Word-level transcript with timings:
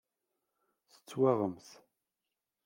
Teswaɣem-t. 0.95 1.67